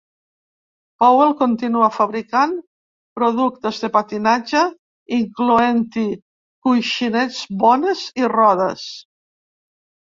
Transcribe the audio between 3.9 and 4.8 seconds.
patinatge,